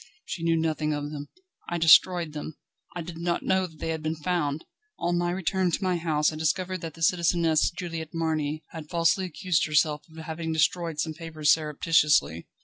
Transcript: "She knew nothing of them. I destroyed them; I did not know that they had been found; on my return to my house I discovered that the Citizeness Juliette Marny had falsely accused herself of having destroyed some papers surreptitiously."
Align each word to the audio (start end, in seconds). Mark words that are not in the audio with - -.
"She 0.25 0.41
knew 0.41 0.57
nothing 0.57 0.93
of 0.95 1.11
them. 1.11 1.27
I 1.69 1.77
destroyed 1.77 2.33
them; 2.33 2.57
I 2.95 3.03
did 3.03 3.19
not 3.19 3.43
know 3.43 3.67
that 3.67 3.77
they 3.77 3.89
had 3.89 4.01
been 4.01 4.15
found; 4.15 4.65
on 4.97 5.19
my 5.19 5.29
return 5.29 5.69
to 5.69 5.83
my 5.83 5.97
house 5.97 6.33
I 6.33 6.37
discovered 6.37 6.81
that 6.81 6.95
the 6.95 7.03
Citizeness 7.03 7.69
Juliette 7.69 8.09
Marny 8.15 8.63
had 8.71 8.89
falsely 8.89 9.25
accused 9.25 9.67
herself 9.67 10.01
of 10.09 10.17
having 10.17 10.53
destroyed 10.53 10.99
some 10.99 11.13
papers 11.13 11.51
surreptitiously." 11.51 12.47